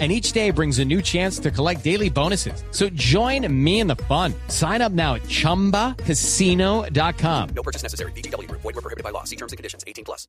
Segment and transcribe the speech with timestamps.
[0.00, 2.64] and each day brings a new chance to collect daily bonuses.
[2.72, 4.34] So join me in the fun.
[4.48, 7.48] Sign up now at ChumbaCasino.com.
[7.54, 8.10] No purchase necessary.
[8.12, 8.50] BGW.
[8.50, 9.22] Void were prohibited by law.
[9.22, 9.84] See terms and conditions.
[9.86, 10.26] 18 plus.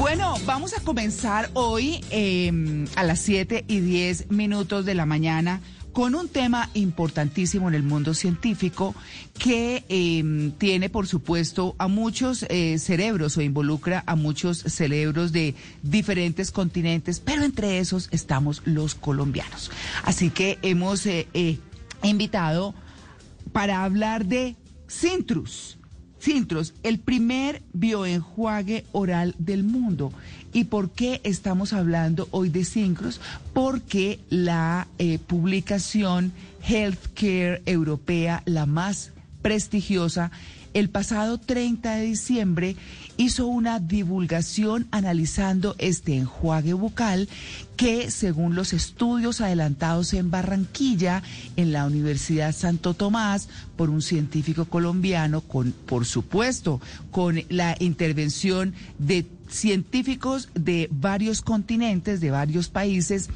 [0.00, 2.50] Bueno, vamos a comenzar hoy eh,
[2.96, 5.60] a las 7 y 10 minutos de la mañana
[5.92, 8.94] con un tema importantísimo en el mundo científico
[9.38, 15.54] que eh, tiene, por supuesto, a muchos eh, cerebros o involucra a muchos cerebros de
[15.82, 19.70] diferentes continentes, pero entre esos estamos los colombianos.
[20.04, 21.58] Así que hemos eh, eh,
[22.02, 22.74] invitado
[23.52, 24.56] para hablar de
[24.88, 25.79] Cintrus.
[26.20, 30.12] Cintrus, el primer bioenjuague oral del mundo.
[30.52, 33.20] ¿Y por qué estamos hablando hoy de Cintrus?
[33.52, 40.30] Porque la eh, publicación Healthcare Europea, la más prestigiosa,
[40.74, 42.76] el pasado 30 de diciembre
[43.16, 47.28] hizo una divulgación analizando este enjuague bucal
[47.76, 51.22] que, según los estudios adelantados en Barranquilla,
[51.56, 58.74] en la Universidad Santo Tomás, por un científico colombiano, con, por supuesto, con la intervención
[58.98, 63.28] de científicos de varios continentes, de varios países,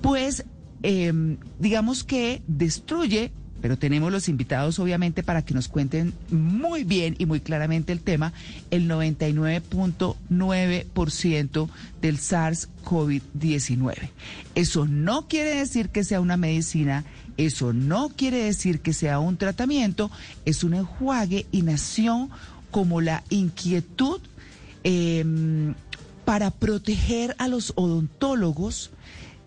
[0.00, 0.44] pues
[0.82, 3.32] eh, digamos que destruye
[3.66, 8.00] pero tenemos los invitados obviamente para que nos cuenten muy bien y muy claramente el
[8.00, 8.32] tema,
[8.70, 11.68] el 99.9%
[12.00, 14.10] del SARS-CoV-19.
[14.54, 17.04] Eso no quiere decir que sea una medicina,
[17.38, 20.12] eso no quiere decir que sea un tratamiento,
[20.44, 22.30] es un enjuague y nació
[22.70, 24.20] como la inquietud
[24.84, 25.74] eh,
[26.24, 28.92] para proteger a los odontólogos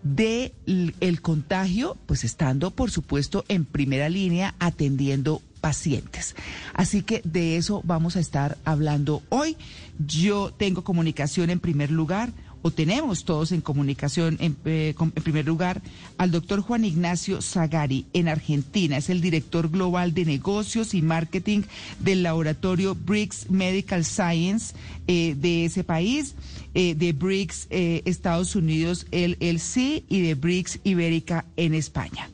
[0.02, 6.34] de el contagio, pues estando, por supuesto, en primera línea atendiendo pacientes.
[6.74, 9.56] Así que de eso vamos a estar hablando hoy.
[9.98, 12.32] Yo tengo comunicación en primer lugar
[12.62, 15.82] o tenemos todos en comunicación, en, eh, en, primer lugar,
[16.18, 18.96] al doctor Juan Ignacio Zagari en Argentina.
[18.96, 21.62] Es el director global de negocios y marketing
[21.98, 24.74] del laboratorio BRICS Medical Science
[25.06, 26.34] eh, de ese país,
[26.74, 32.28] eh, de BRICS Estados Unidos, el, sí, y de BRICS Ibérica en España.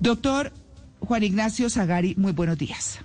[0.00, 0.52] Doctor
[1.00, 3.00] Juan Ignacio Zagari, muy buenos días.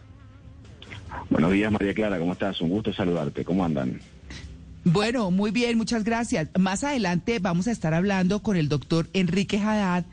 [1.30, 2.62] Buenos días, María Clara, ¿cómo estás?
[2.62, 3.46] Un gusto saludarte.
[3.46, 4.00] ¿Cómo andan?
[4.84, 6.48] Bueno, muy bien, muchas gracias.
[6.58, 10.06] Más adelante vamos a estar hablando con el doctor Enrique Haddad,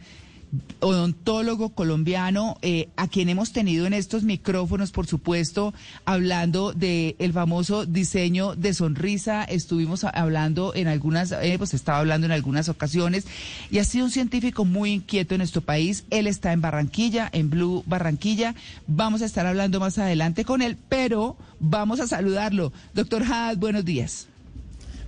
[0.81, 5.73] odontólogo colombiano, eh, a quien hemos tenido en estos micrófonos, por supuesto,
[6.05, 9.43] hablando del el famoso diseño de sonrisa.
[9.45, 13.27] Estuvimos hablando en algunas, eh, pues estaba hablando en algunas ocasiones,
[13.71, 16.05] y ha sido un científico muy inquieto en nuestro país.
[16.11, 18.55] Él está en Barranquilla, en Blue Barranquilla.
[18.87, 22.71] Vamos a estar hablando más adelante con él, pero vamos a saludarlo.
[22.93, 24.29] Doctor Haddad, buenos días.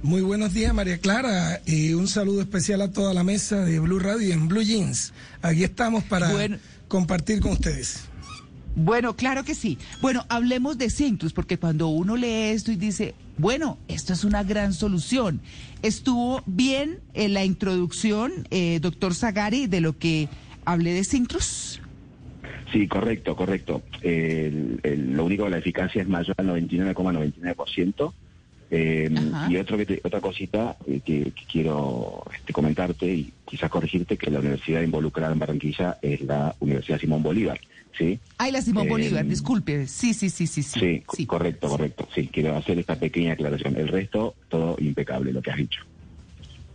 [0.02, 3.98] Muy buenos días, María Clara, y un saludo especial a toda la mesa de Blue
[3.98, 5.12] Radio y en Blue Jeans.
[5.42, 6.56] Aquí estamos para bueno,
[6.88, 8.08] compartir con ustedes.
[8.74, 9.76] Bueno, claro que sí.
[10.00, 14.42] Bueno, hablemos de Cintus, porque cuando uno lee esto y dice, bueno, esto es una
[14.42, 15.42] gran solución.
[15.82, 20.30] ¿Estuvo bien en la introducción, eh, doctor Zagari, de lo que
[20.64, 21.82] hablé de Cintus?
[22.72, 23.82] Sí, correcto, correcto.
[24.00, 28.14] El, el, lo único que la eficacia es mayor al 99,99%.
[28.70, 29.10] Eh,
[29.48, 34.30] y otro que otra cosita eh, que, que, quiero este, comentarte y quizás corregirte que
[34.30, 37.60] la universidad involucrada en Barranquilla es la Universidad Simón Bolívar,
[37.98, 38.20] ¿sí?
[38.38, 39.88] Ay, la Simón eh, Bolívar, disculpe.
[39.88, 40.78] Sí, sí, sí, sí, sí.
[40.78, 41.26] Sí, sí.
[41.26, 42.06] correcto, correcto.
[42.14, 43.76] Sí, quiero hacer esta pequeña aclaración.
[43.76, 45.80] El resto, todo impecable lo que has dicho.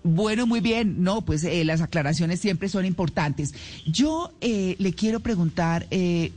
[0.08, 1.02] Bueno, muy bien.
[1.04, 3.56] No, pues eh, las aclaraciones siempre son importantes.
[3.88, 6.32] Yo eh, le quiero preguntar, eh,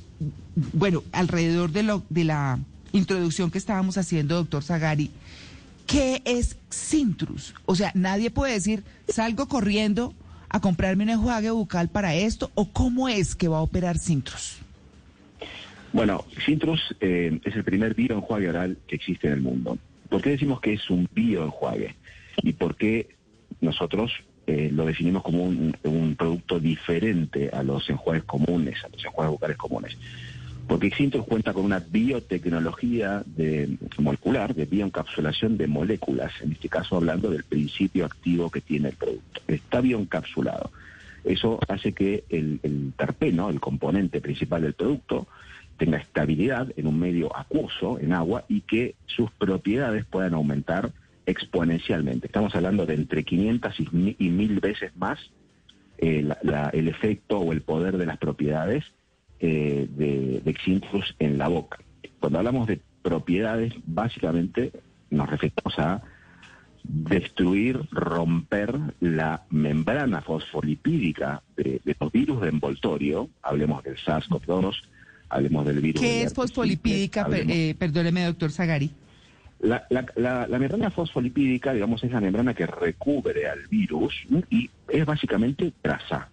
[0.72, 2.58] bueno, alrededor de, lo, de la
[2.92, 5.10] introducción que estábamos haciendo, doctor Zagari,
[5.86, 7.54] ¿qué es Cintrus?
[7.66, 10.14] O sea, nadie puede decir, salgo corriendo
[10.48, 14.58] a comprarme un enjuague bucal para esto, o cómo es que va a operar Cintrus?
[15.92, 19.78] Bueno, Cintrus eh, es el primer bioenjuague oral que existe en el mundo.
[20.08, 21.94] ¿Por qué decimos que es un bioenjuague?
[22.42, 23.08] ¿Y por qué
[23.60, 24.12] nosotros
[24.46, 29.32] eh, lo definimos como un, un, producto diferente a los enjuagues comunes, a los enjuagues
[29.32, 29.96] bucales comunes?
[30.68, 33.24] Porque Cintrus cuenta con una biotecnología
[33.98, 38.94] molecular, de bioencapsulación de moléculas, en este caso hablando del principio activo que tiene el
[38.94, 39.40] producto.
[39.48, 40.70] Está bioencapsulado.
[41.24, 45.26] Eso hace que el, el terpeno, el componente principal del producto,
[45.78, 50.92] tenga estabilidad en un medio acuoso, en agua, y que sus propiedades puedan aumentar
[51.24, 52.26] exponencialmente.
[52.26, 53.74] Estamos hablando de entre 500
[54.18, 55.18] y 1000 veces más
[55.96, 56.28] eh,
[56.72, 58.84] el efecto o el poder de las propiedades
[59.40, 60.80] eh, de, de
[61.18, 61.78] en la boca.
[62.20, 64.72] Cuando hablamos de propiedades, básicamente
[65.10, 66.02] nos referimos a
[66.82, 74.74] destruir, romper la membrana fosfolipídica de, los virus de envoltorio, hablemos del SARS-CoV-2,
[75.28, 76.00] hablemos del virus...
[76.00, 77.28] ¿Qué es fosfolipídica?
[77.30, 78.90] Eh, perdóneme, doctor Zagari.
[79.60, 79.86] La,
[80.48, 84.14] membrana fosfolipídica, digamos, es la membrana que recubre al virus
[84.50, 86.28] y es básicamente grasa.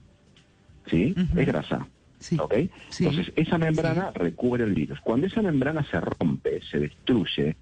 [0.88, 1.16] ¿Sí?
[1.36, 1.88] Es grasa.
[2.26, 2.38] Sí.
[2.40, 2.56] ¿Ok?
[3.00, 5.00] Entonces, esa membrana recubre el virus.
[5.02, 7.56] Cuando esa membrana se rompe, se destruye,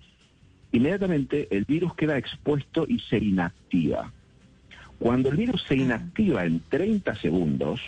[0.71, 4.13] inmediatamente el virus queda expuesto y se inactiva.
[5.00, 7.81] Cuando el virus se inactiva en 30 segundos,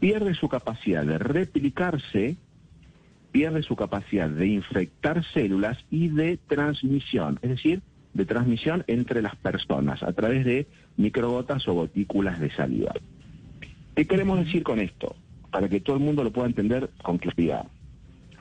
[0.00, 2.36] pierde su capacidad de replicarse,
[3.30, 7.82] pierde su capacidad de infectar células y de transmisión, es decir,
[8.14, 10.66] de transmisión entre las personas a través de
[10.96, 12.94] microgotas o gotículas de saliva.
[13.94, 15.14] ¿Qué queremos decir con esto?
[15.50, 17.66] Para que todo el mundo lo pueda entender con claridad.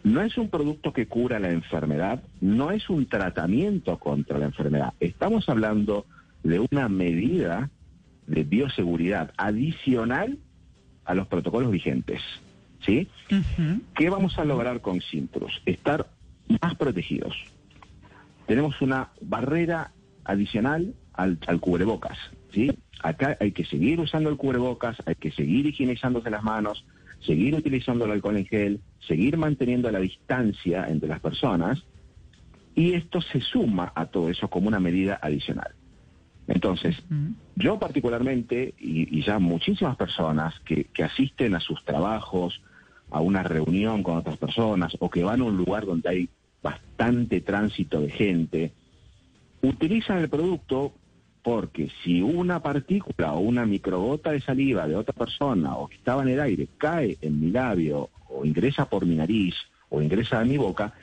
[0.03, 4.93] No es un producto que cura la enfermedad, no es un tratamiento contra la enfermedad.
[4.99, 6.05] Estamos hablando
[6.43, 7.69] de una medida
[8.25, 10.37] de bioseguridad adicional
[11.05, 12.21] a los protocolos vigentes.
[12.85, 13.07] ¿Sí?
[13.95, 15.61] ¿Qué vamos a lograr con Sintrus?
[15.65, 16.07] Estar
[16.61, 17.35] más protegidos.
[18.45, 19.91] Tenemos una barrera
[20.23, 22.17] adicional al, al cubrebocas.
[22.53, 22.71] ¿sí?
[23.01, 26.85] Acá hay que seguir usando el cubrebocas, hay que seguir higienizándose las manos,
[27.21, 31.83] seguir utilizando el alcohol en gel, seguir manteniendo la distancia entre las personas,
[32.75, 35.73] y esto se suma a todo eso como una medida adicional.
[36.47, 36.95] Entonces,
[37.55, 42.61] yo particularmente, y, ya muchísimas personas que, que asisten a sus trabajos,
[43.09, 46.29] a una reunión con otras personas, o que van a un lugar donde hay
[46.61, 48.71] bastante tránsito de gente,
[49.61, 50.93] utilizan el producto
[51.47, 56.21] porque si una partícula o una microgota de saliva de otra persona o que estaba
[56.21, 59.55] en el aire cae en mi labio o ingresa por mi nariz
[59.87, 60.93] o ingresa a mi boca,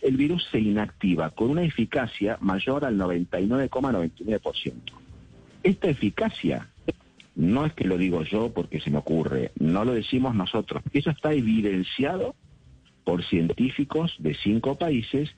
[0.00, 4.72] el virus se inactiva con una eficacia mayor al 99,99%.
[5.62, 6.66] Esta eficacia
[7.36, 11.10] no es que lo digo yo porque se me ocurre, no lo decimos nosotros, eso
[11.10, 12.34] está evidenciado
[13.04, 15.28] por científicos de cinco países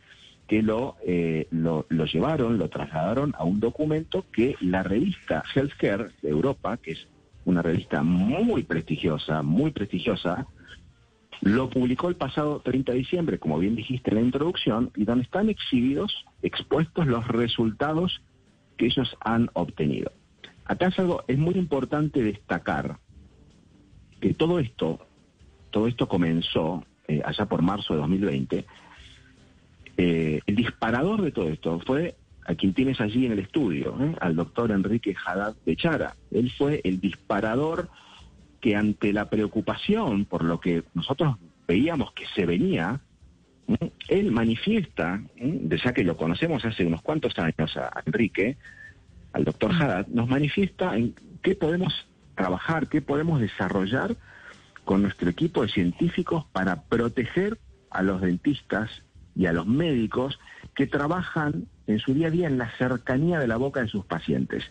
[0.53, 0.59] que
[1.07, 6.77] eh, lo, lo, llevaron, lo trasladaron a un documento que la revista Healthcare de Europa,
[6.77, 7.09] que es
[7.47, 10.47] una revista muy prestigiosa, muy prestigiosa,
[11.41, 15.25] lo publicó el pasado 30 de diciembre, como bien dijiste en la introducción, y donde
[15.25, 18.21] están exhibidos, expuestos los resultados
[18.77, 20.13] que ellos han obtenido.
[20.67, 22.99] Acá es algo, es muy importante destacar
[24.21, 24.99] que todo esto,
[25.71, 28.67] todo esto comenzó eh, allá por marzo de 2020,
[30.05, 34.17] eh, el disparador de todo esto fue a quien tienes allí en el estudio, ¿eh?
[34.21, 36.17] al doctor Enrique Haddad de Chara.
[36.33, 37.89] Él fue el disparador
[38.61, 41.37] que ante la preocupación por lo que nosotros
[41.69, 43.01] veíamos que se venía,
[44.09, 48.57] él manifiesta, ya que lo conocemos hace unos cuantos años a, Enrique,
[49.33, 54.17] al doctor Haddad, nos manifiesta en qué podemos trabajar, qué podemos desarrollar
[54.85, 57.57] con nuestro equipo de científicos para proteger
[57.89, 58.91] a los dentistas
[59.35, 60.39] y a los médicos
[60.75, 64.05] que trabajan en su día a día en la cercanía de la boca de sus
[64.05, 64.65] pacientes.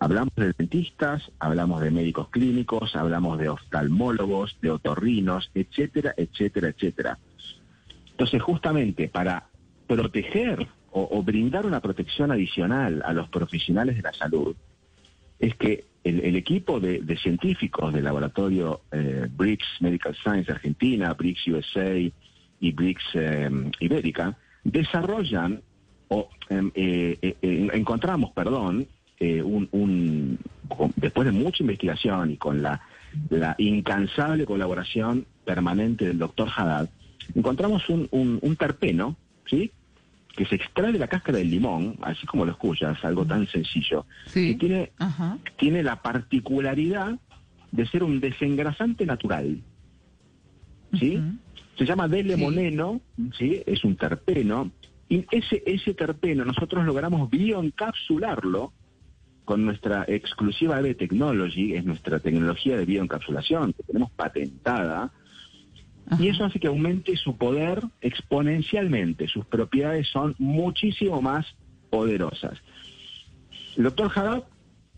[0.00, 7.18] Hablamos de dentistas, hablamos de médicos clínicos, hablamos de oftalmólogos, de otorrinos, etcétera, etcétera, etcétera.
[8.10, 9.48] Entonces, justamente para
[9.86, 14.56] proteger o, brindar una protección adicional a los profesionales de la salud,
[15.38, 22.10] es que el, equipo de, científicos del laboratorio eh, BRICS Medical Science Argentina, BRICS USA,
[22.60, 23.50] y BRICS eh,
[23.80, 25.60] Ibérica desarrollan
[26.08, 28.86] o em, eh, eh, encontramos, perdón,
[29.20, 30.38] un,
[30.96, 32.80] después de mucha investigación y con la,
[33.30, 36.88] la incansable colaboración permanente del doctor Haddad,
[37.34, 39.72] encontramos un, un, terpeno, ¿sí?
[40.36, 44.06] que se extrae de la cáscara del limón, así como lo escuchas, algo tan sencillo,
[44.32, 44.92] que tiene,
[45.58, 47.18] tiene la particularidad
[47.72, 49.60] de ser un desengrasante natural.
[50.98, 51.20] ¿Sí?
[51.78, 53.00] Se llama Delemoneno,
[53.38, 53.62] ¿sí?
[53.64, 54.72] es un terpeno,
[55.08, 58.72] y ese, ese terpeno nosotros logramos bioencapsularlo
[59.44, 65.12] con nuestra exclusiva de Technology, es nuestra tecnología de bioencapsulación que tenemos patentada,
[66.18, 71.46] y eso hace que aumente su poder exponencialmente, sus propiedades son muchísimo más
[71.90, 72.58] poderosas.
[73.76, 74.44] El doctor Haddad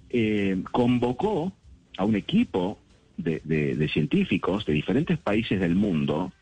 [0.09, 1.53] eh, convocó
[1.99, 2.79] a un equipo
[3.19, 6.33] de científicos de diferentes países del mundo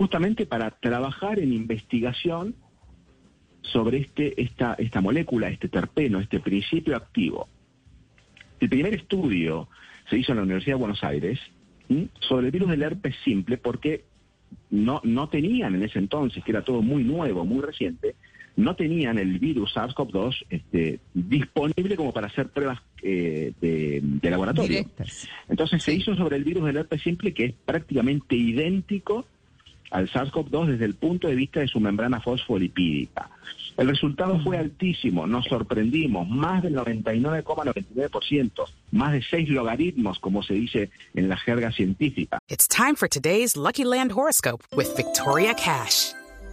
[0.00, 2.54] justamente para trabajar en investigación
[3.60, 7.50] sobre este, esta, esta molécula, este terpeno, este principio activo.
[8.60, 9.68] El primer estudio
[10.08, 11.38] se hizo en la Universidad de Buenos Aires
[12.18, 14.04] sobre el virus del herpes simple porque
[14.70, 18.14] no, no tenían en ese entonces, que era todo muy nuevo, muy reciente,
[18.56, 24.82] no tenían el virus SARS-CoV-2 este, disponible como para hacer pruebas eh, de, laboratorio.
[25.50, 29.26] Entonces se hizo sobre el virus del herpes simple, que es prácticamente idéntico
[29.90, 33.30] al SARS-CoV-2 desde el punto de vista de su membrana fosfolipídica.
[33.76, 40.54] El resultado fue altísimo, nos sorprendimos, más del 99,99%, más de seis logaritmos, como se
[40.54, 42.38] dice en la jerga científica.
[42.48, 46.12] It's time for today's Lucky Land horoscope with Victoria Cash.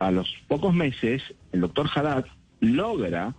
[0.00, 2.24] a los pocos meses, el doctor Haddad
[2.58, 3.34] logra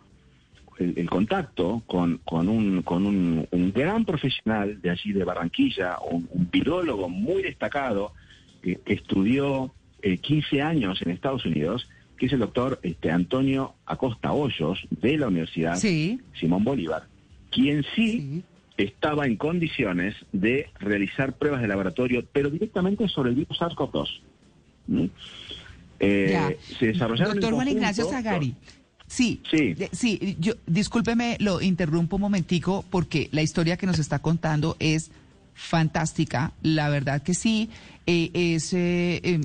[0.78, 7.12] el, contacto con, con, un, con un, gran profesional de allí de Barranquilla, un, un
[7.12, 8.14] muy destacado
[8.62, 11.88] que, estudió 15 eh, años en Estados Unidos,
[12.18, 17.04] que es el doctor este, Antonio Acosta Hoyos de la Universidad Simón Bolívar,
[17.52, 18.44] quien sí,
[18.78, 24.22] estaba en condiciones de realizar pruebas de laboratorio, pero directamente sobre el virus SARS-CoV-2.
[26.02, 28.56] Eh, se desarrollaron Doctor Juan Ignacio Zagari.
[29.08, 34.20] Sí, sí, sí, yo discúlpeme, lo interrumpo un momentico porque la historia que nos está
[34.20, 35.12] contando es
[35.54, 37.70] fantástica, la verdad que sí,
[38.08, 39.44] eh, es, eh, em,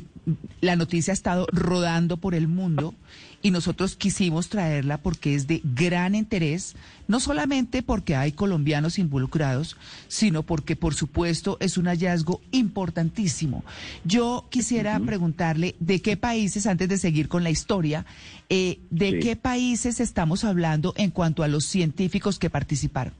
[0.60, 2.94] la noticia ha estado rodando por el mundo
[3.42, 6.74] y nosotros quisimos traerla porque es de gran interés,
[7.08, 9.76] no solamente porque hay colombianos involucrados,
[10.08, 13.64] sino porque por supuesto es un hallazgo importantísimo.
[14.04, 18.04] Yo quisiera preguntarle de qué países, antes de seguir con la historia,
[18.48, 23.14] eh, de qué países estamos hablando en cuanto a los científicos que participaron.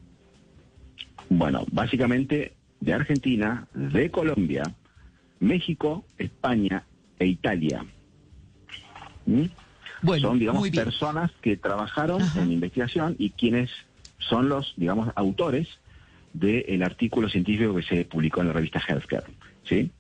[1.29, 4.63] Bueno, básicamente de Argentina, de Colombia,
[5.41, 6.85] México, España
[7.19, 7.85] e Italia.
[9.27, 9.45] ¿Mm?
[10.03, 13.71] Bueno, son, digamos, personas que trabajaron en investigación y quienes
[14.19, 15.69] son los, digamos, autores
[16.33, 19.25] del artículo científico que se publicó en la revista Healthcare.
[19.65, 19.91] ¿Sí?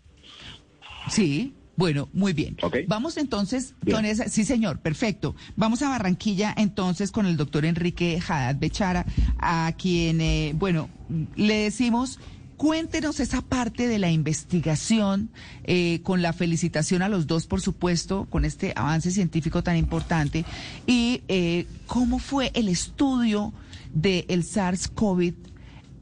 [1.09, 2.57] Sí, bueno, muy bien.
[2.88, 4.29] Vamos entonces con esa.
[4.29, 5.37] Sí, señor, perfecto.
[5.57, 9.05] Vamos a Barranquilla entonces con el doctor Enrique Haddad Bechara,
[9.38, 10.88] a quien, eh, bueno,
[11.37, 12.19] le decimos
[12.57, 15.29] Cuéntenos esa parte de la investigación,
[15.65, 20.47] eh, con la felicitación a los dos, por supuesto, con este avance científico tan importante,
[20.87, 23.53] y eh, cómo fue el estudio
[23.93, 25.35] del SARS-CoV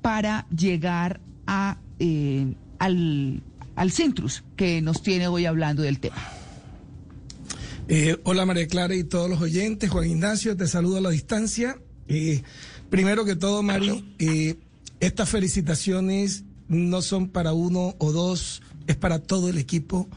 [0.01, 3.43] para llegar a, eh, al,
[3.75, 6.23] al Cintrus, que nos tiene hoy hablando del tema.
[8.23, 11.79] hola María Clara y todos los oyentes, Juan Ignacio, te saludo a la distancia.
[12.91, 14.17] primero que todo, Mari,
[15.01, 20.09] estas felicitaciones no son para uno o dos, es para todo el equipo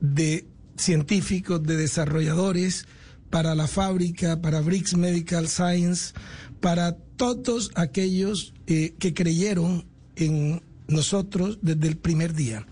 [0.00, 2.86] de científicos, de desarrolladores,
[3.30, 6.14] para la fábrica, para Briggs Medical Science,
[6.60, 12.66] para todos aquellos eh, que creyeron en nosotros desde el primer día.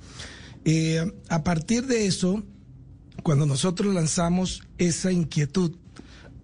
[0.65, 2.43] Eh, a partir de eso,
[3.23, 5.77] cuando nosotros lanzamos esa inquietud,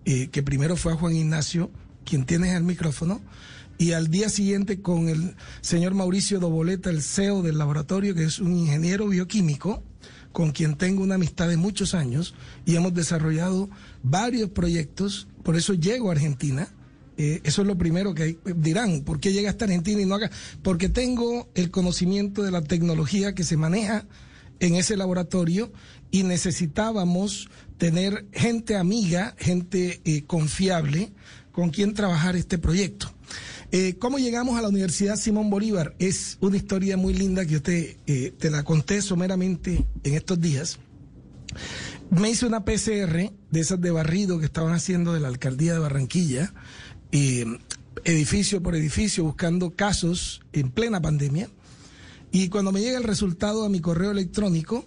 [0.05, 1.71] eh, que primero fue a Juan Ignacio,
[2.05, 3.21] quien tiene el micrófono,
[3.79, 8.39] y al día siguiente con el señor Mauricio Doboleta, el CEO del laboratorio, que es
[8.39, 9.83] un ingeniero bioquímico,
[10.33, 13.69] con quien tengo una amistad de muchos años y hemos desarrollado
[14.03, 16.69] varios proyectos, por eso llego a Argentina.
[17.19, 20.31] Eh, eso es lo primero que dirán, ¿por qué llega hasta Argentina y no haga?
[20.63, 24.07] Porque tengo el conocimiento de la tecnología que se maneja
[24.61, 25.73] en ese laboratorio
[26.11, 31.13] y necesitábamos tener gente amiga, gente eh, confiable
[31.53, 33.13] con quien trabajar este proyecto.
[33.75, 35.95] Eh, ¿Cómo llegamos a la Universidad Simón Bolívar?
[35.99, 40.39] Es una historia muy linda que yo te, eh, te la conté someramente en estos
[40.39, 40.79] días.
[42.11, 45.79] Me hice una PCR de esas de barrido que estaban haciendo de la alcaldía de
[45.79, 46.53] Barranquilla,
[47.13, 47.47] eh,
[48.05, 51.49] edificio por edificio, buscando casos en plena pandemia.
[52.31, 54.85] Y cuando me llega el resultado a mi correo electrónico,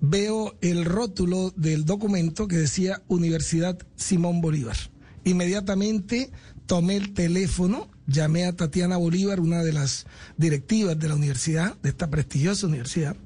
[0.00, 4.76] veo el rótulo del documento que decía Universidad Simón Bolívar.
[5.24, 6.30] Inmediatamente
[6.66, 11.90] tomé el teléfono llamé a Tatiana Bolívar, una de las directivas de la universidad, de
[11.90, 13.16] esta prestigiosa universidad,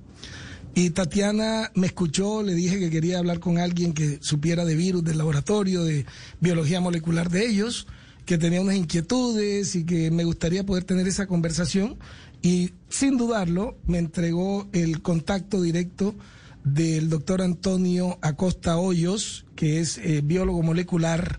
[0.77, 5.05] Y Tatiana me escuchó, le dije que quería hablar con alguien que supiera de virus,
[5.05, 6.05] del laboratorio, de
[6.41, 7.87] biología molecular de ellos,
[8.27, 11.97] que tenía unas inquietudes y que me gustaría poder tener esa conversación.
[12.43, 16.17] Y sin dudarlo, me entregó el contacto directo
[16.65, 21.39] del doctor Antonio Acosta Hoyos, que es eh, biólogo molecular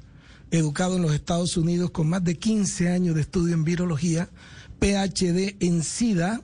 [0.55, 4.29] educado en los Estados Unidos con más de 15 años de estudio en virología,
[4.79, 6.41] PhD en SIDA,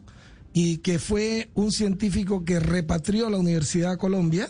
[0.54, 4.50] y que fue un científico que repatrió a la Universidad de Colombia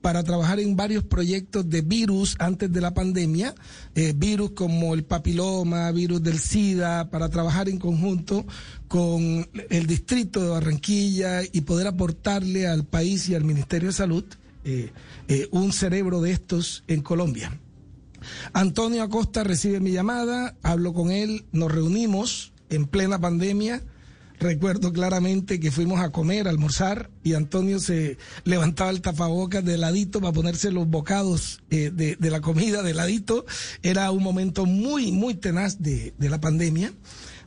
[0.00, 3.54] para trabajar en varios proyectos de virus antes de la pandemia,
[3.94, 8.46] eh, virus como el papiloma, virus del SIDA, para trabajar en conjunto
[8.88, 14.24] con el distrito de Barranquilla y poder aportarle al país y al Ministerio de Salud
[14.64, 14.90] eh,
[15.28, 17.58] eh, un cerebro de estos en Colombia.
[18.52, 23.82] Antonio Acosta recibe mi llamada, hablo con él, nos reunimos en plena pandemia
[24.40, 29.76] Recuerdo claramente que fuimos a comer, a almorzar, y Antonio se levantaba el tapabocas de
[29.76, 33.44] ladito para ponerse los bocados eh, de, la comida de ladito.
[33.82, 36.94] Era un momento muy, muy tenaz de, la pandemia.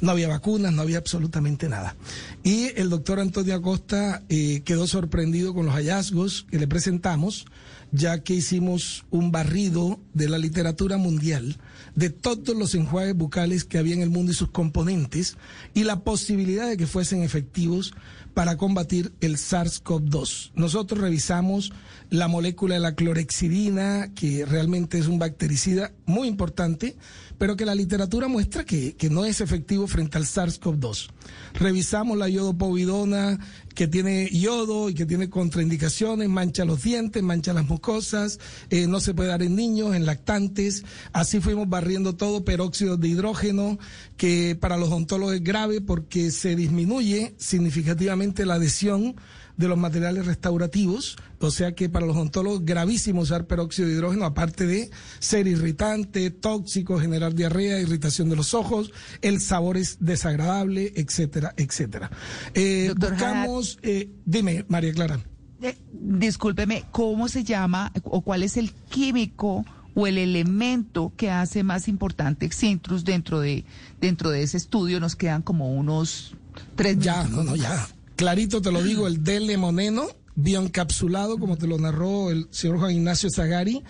[0.01, 1.95] No había vacunas, no había absolutamente nada.
[2.43, 7.47] Y el doctor Antonio Acosta eh, quedó sorprendido con los hallazgos que le presentamos,
[7.93, 11.57] ya que hicimos un barrido de la literatura mundial
[11.95, 15.37] de todos los enjuagues bucales que había en el mundo y sus componentes
[15.73, 17.93] y la posibilidad de que fuesen efectivos
[18.33, 20.51] para combatir el SARS-CoV-2.
[20.55, 21.71] Nosotros revisamos
[22.09, 26.95] la molécula de la clorexidina, que realmente es un bactericida muy importante,
[27.37, 31.09] pero que la literatura muestra que, no es efectivo frente al SARS-CoV-2.
[31.53, 33.39] Revisamos la yodopovidona,
[33.75, 38.99] que tiene yodo y que tiene contraindicaciones, mancha los dientes, mancha las mucosas, eh, no
[38.99, 40.85] se puede dar en niños, en lactantes.
[41.11, 43.77] Así fuimos barriendo todo, peróxido de hidrógeno,
[44.15, 49.15] que para los ontólogos es grave porque se disminuye significativamente la adhesión
[49.57, 54.23] de los materiales restaurativos, o sea que para los ontólogos gravísimo usar peróxido de hidrógeno,
[54.23, 60.93] aparte de ser irritante, tóxico, generar diarrea, irritación de los ojos, el sabor es desagradable,
[60.95, 62.09] etcétera, etcétera.
[62.53, 65.19] Eh, buscamos, eh, dime, María Clara.
[65.61, 71.63] Eh, discúlpeme, ¿cómo se llama o cuál es el químico o el elemento que hace
[71.63, 73.65] más importante Xintrus dentro de,
[74.01, 74.99] dentro de ese estudio?
[74.99, 76.35] Nos quedan como unos
[76.75, 77.87] tres Ya, no, no, ya.
[78.15, 83.29] Clarito te lo digo, el D-lemoneno, bioencapsulado, como te lo narró el señor Juan Ignacio
[83.29, 83.83] Zagari,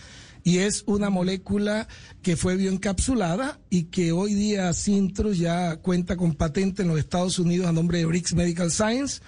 [0.43, 1.87] y es una molécula
[2.21, 7.39] que fue bioencapsulada y que hoy día Sintros ya cuenta con patente en los Estados
[7.39, 9.21] Unidos a nombre de Brix Medical Science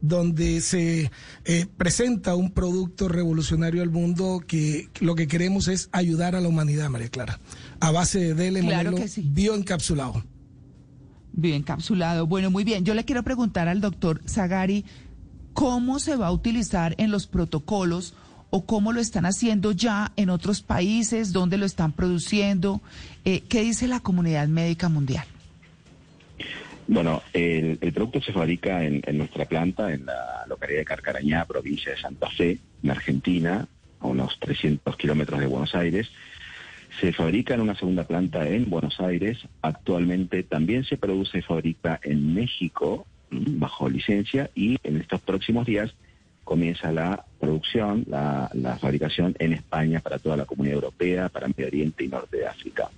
[0.00, 1.10] donde se
[1.44, 6.48] eh, presenta un producto revolucionario al mundo que lo que queremos es ayudar a la
[6.48, 7.38] humanidad, María Clara,
[7.80, 10.24] a base de D-lemoneno bioencapsulado.
[11.32, 12.26] Bien encapsulado.
[12.26, 12.84] Bueno, muy bien.
[12.84, 14.84] Yo le quiero preguntar al doctor Zagari
[15.52, 18.14] cómo se va a utilizar en los protocolos
[18.50, 22.82] o cómo lo están haciendo ya en otros países, dónde lo están produciendo.
[23.24, 25.24] Eh, ¿Qué dice la comunidad médica mundial?
[26.90, 32.00] Bueno, el, producto se fabrica en, nuestra planta, en la localidad de Carcarañá, provincia de
[32.00, 33.68] Santa Fe, en Argentina,
[34.00, 36.10] a unos 300 kilómetros de Buenos Aires.
[37.00, 39.38] Se fabrica en una segunda planta en Buenos Aires.
[39.62, 45.66] Actualmente también se produce y fabrica en México mm, bajo licencia y en estos próximos
[45.66, 45.94] días
[46.42, 48.50] comienza la producción, la,
[48.80, 52.90] fabricación en España para toda la comunidad europea, para Medio Oriente y Norte de África.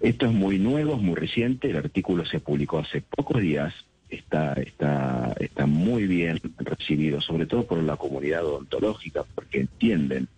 [0.00, 3.74] Esto es muy nuevo, es muy reciente, el artículo se publicó hace pocos días,
[4.08, 10.28] está, está, está muy bien recibido, sobre todo por la comunidad odontológica, porque entienden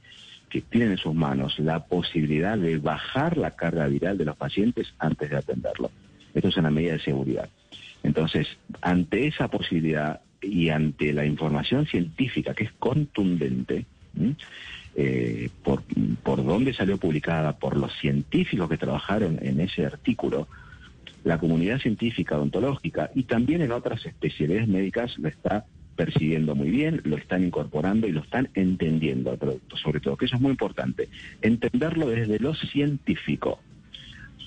[0.50, 4.92] que tienen en sus manos la posibilidad de bajar la carga viral de los pacientes
[4.98, 5.90] antes de atenderlo.
[6.34, 7.48] Esto es una medida de seguridad.
[8.02, 8.48] Entonces,
[8.80, 13.86] ante esa posibilidad y ante la información científica que es contundente,
[14.94, 15.82] eh, por,
[16.22, 20.48] por dónde salió publicada, por los científicos que trabajaron en ese artículo,
[21.24, 25.64] la comunidad científica odontológica y también en otras especialidades médicas lo está
[25.96, 30.24] percibiendo muy bien, lo están incorporando y lo están entendiendo al producto, sobre todo, que
[30.24, 31.08] eso es muy importante,
[31.42, 33.60] entenderlo desde lo científico.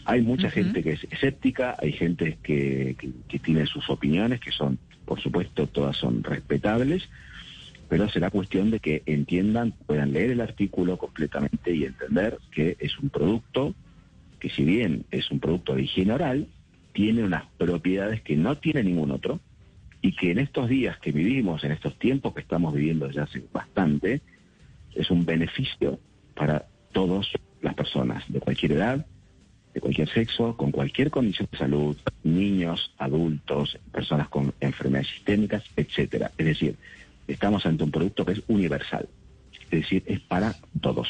[0.05, 2.95] Hay mucha gente que es escéptica, hay gente que,
[3.27, 7.09] que, tiene sus opiniones, que son, por supuesto, todas son respetables,
[7.89, 12.97] pero será cuestión de que entiendan, puedan leer el artículo completamente y entender que es
[12.99, 13.75] un producto
[14.39, 16.47] que si bien es un producto de higiene oral,
[16.93, 19.39] tiene unas propiedades que no tiene ningún otro,
[20.05, 23.43] y que en estos días que vivimos, en estos tiempos que estamos viviendo ya hace
[23.51, 24.21] bastante,
[24.93, 25.99] es un beneficio
[26.35, 27.27] para todas
[27.61, 29.05] las personas de cualquier edad,
[29.73, 36.31] de cualquier sexo, con cualquier condición de salud, niños, adultos, personas con enfermedades sistémicas, etcétera.
[36.37, 36.75] Es decir,
[37.27, 39.07] estamos ante un producto que es universal,
[39.63, 41.07] es decir, es para todos.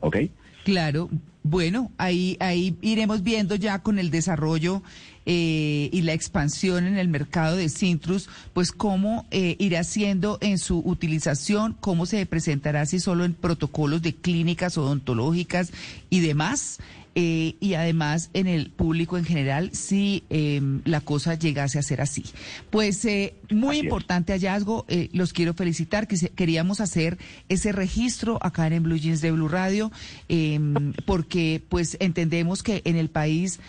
[0.00, 0.16] ¿Ok?
[0.64, 1.10] Claro,
[1.42, 4.82] bueno, ahí, ahí iremos viendo ya con el desarrollo
[5.26, 10.58] eh, y la expansión en el mercado de Cintrus, pues cómo eh, irá siendo en
[10.58, 15.72] su utilización, cómo se presentará si solo en protocolos de clínicas odontológicas
[16.10, 16.78] y demás.
[17.14, 22.00] Eh, y además en el público en general si em, la cosa llegase a ser
[22.00, 22.24] así.
[22.70, 27.18] Pues eh, muy importante hallazgo, eh, los quiero felicitar, que queríamos hacer
[27.50, 29.92] ese registro acá en Blue Jeans de Blue Radio,
[30.28, 33.60] em, porque pues entendemos que en el país...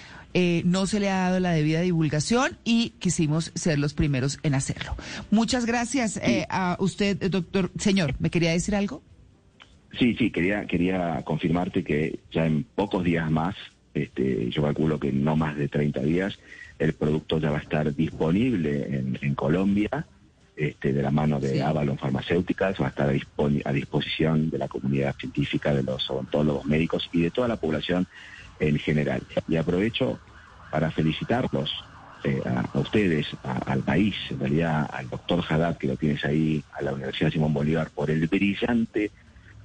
[0.65, 4.95] no se le ha dado la debida divulgación y quisimos ser los primeros en hacerlo.
[5.29, 7.71] Muchas gracias a usted, doctor.
[7.77, 9.03] Señor, ¿me quería decir algo?
[9.97, 13.55] Sí, sí, quería, quería confirmarte que ya en pocos días más,
[13.93, 16.39] este, yo calculo que no más de 30 días,
[16.79, 18.87] el producto ya va a estar disponible
[19.21, 20.05] en, Colombia,
[20.55, 25.15] este, de la mano de Avalon Farmacéuticas, va a estar a, disposición de la comunidad
[25.15, 28.07] científica, de los odontólogos médicos y de toda la población
[28.59, 29.21] en general.
[29.47, 30.19] Y aprovecho
[30.71, 31.71] para felicitarlos
[32.23, 36.81] eh, a, ustedes, al país, en realidad al doctor Haddad, que lo tienes ahí, a
[36.81, 39.11] la Universidad Simón Bolívar, por el brillante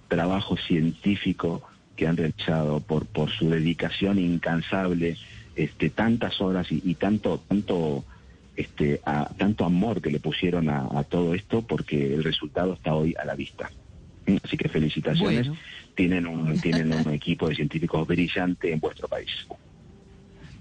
[0.08, 1.62] trabajo científico
[1.96, 5.16] que han realizado, por, por su dedicación incansable,
[5.56, 8.04] este, tantas horas y, tanto, tanto,
[8.56, 13.14] este, a, tanto amor que le pusieron a, todo esto, porque el resultado está hoy
[13.20, 13.70] a la vista.
[14.44, 15.50] Así que felicitaciones.
[15.94, 19.30] Tienen un, tienen un equipo de científicos brillante en vuestro país.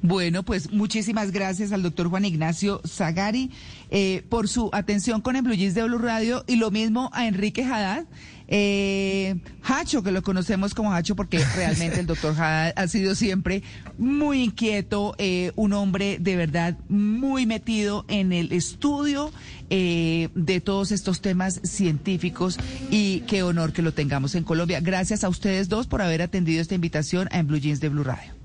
[0.02, 3.50] Bueno, pues muchísimas gracias al doctor Juan Ignacio Zagari
[3.90, 7.64] eh, por su atención con el Blue de Blue Radio y lo mismo a Enrique
[7.64, 8.06] Haddad.
[8.50, 13.64] Eh, Hacho, que lo conocemos como Hacho porque realmente el doctor Haddad ha sido siempre
[13.98, 19.32] muy inquieto, eh, un hombre de verdad muy metido en el estudio
[19.70, 22.58] eh, de todos estos temas científicos
[22.90, 24.80] y qué honor que lo tengamos en Colombia.
[24.80, 28.37] Gracias a ustedes dos por haber atendido esta invitación en Blue Jeans de Blue Radio.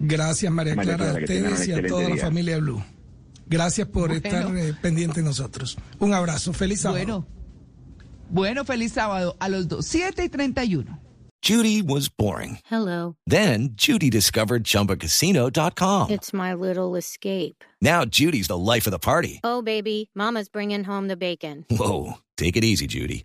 [0.00, 2.82] Gracias María Clara, a ustedes y a toda la familia Blue.
[3.46, 5.76] Gracias por estar eh, pendiente de nosotros.
[5.98, 7.04] Un abrazo, feliz sábado.
[7.04, 7.26] Bueno.
[8.30, 11.00] Bueno, feliz sábado a los dos, 7 y 31.
[11.42, 12.58] Judy was boring.
[12.66, 13.16] Hello.
[13.26, 16.10] Then Judy discovered chumbacasino.com.
[16.10, 17.64] It's my little escape.
[17.80, 19.40] Now Judy's the life of the party.
[19.42, 21.64] Oh, baby, Mama's bringing home the bacon.
[21.70, 22.18] Whoa.
[22.36, 23.24] Take it easy, Judy.